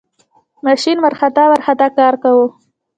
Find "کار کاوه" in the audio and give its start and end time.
1.97-2.47